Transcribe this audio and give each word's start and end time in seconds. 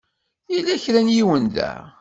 Yella 0.53 0.81
kra 0.83 0.99
n 1.05 1.13
yiwen 1.15 1.45
da. 1.55 1.71